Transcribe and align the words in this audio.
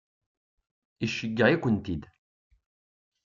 Iceyyeε-ikent-id? 1.05 2.03